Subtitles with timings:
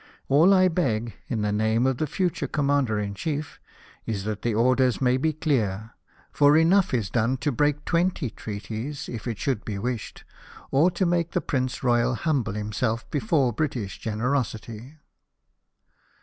[0.29, 3.59] All I beg, in the name of the future Commander in Chief,
[4.07, 5.91] is that the orders may be clear;
[6.31, 10.23] for enough is done to break twenty treaties, if it should be wished,
[10.71, 14.95] or to make the Prince Royal, humble himself before British generosity."